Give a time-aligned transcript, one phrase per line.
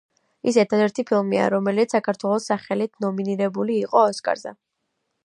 [0.51, 4.57] ის ერთადერთი ფილმია, რომელიც საქართველოს სახელით ნომინირებული იყო ოსკარზე.